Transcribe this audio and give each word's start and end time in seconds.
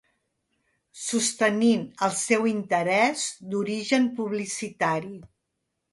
Sostenint 1.01 1.83
el 2.09 2.15
seu 2.21 2.49
interès 2.53 3.27
d'origen 3.53 4.09
publicitari. 4.21 5.17